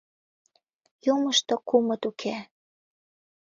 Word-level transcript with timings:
Юмышто 1.13 1.55
кумыт 1.67 2.01
уке. 2.09 2.35